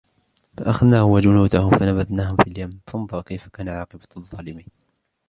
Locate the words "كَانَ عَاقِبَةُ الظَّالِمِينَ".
3.47-4.65